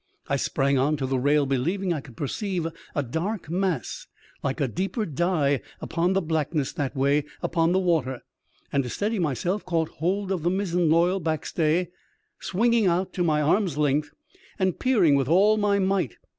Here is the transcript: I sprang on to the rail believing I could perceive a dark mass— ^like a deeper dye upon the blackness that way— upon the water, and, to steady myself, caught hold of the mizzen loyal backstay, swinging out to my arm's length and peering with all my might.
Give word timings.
I 0.27 0.35
sprang 0.35 0.79
on 0.79 0.97
to 0.97 1.05
the 1.05 1.19
rail 1.19 1.45
believing 1.45 1.93
I 1.93 2.01
could 2.01 2.17
perceive 2.17 2.65
a 2.95 3.03
dark 3.03 3.51
mass— 3.51 4.07
^like 4.43 4.59
a 4.59 4.67
deeper 4.67 5.05
dye 5.05 5.61
upon 5.79 6.13
the 6.13 6.23
blackness 6.23 6.73
that 6.73 6.95
way— 6.95 7.23
upon 7.43 7.71
the 7.71 7.77
water, 7.77 8.23
and, 8.73 8.83
to 8.83 8.89
steady 8.89 9.19
myself, 9.19 9.63
caught 9.63 9.89
hold 9.89 10.31
of 10.31 10.41
the 10.41 10.49
mizzen 10.49 10.89
loyal 10.89 11.19
backstay, 11.21 11.89
swinging 12.39 12.87
out 12.87 13.13
to 13.13 13.23
my 13.23 13.43
arm's 13.43 13.77
length 13.77 14.09
and 14.57 14.79
peering 14.79 15.13
with 15.13 15.27
all 15.29 15.55
my 15.57 15.77
might. 15.77 16.15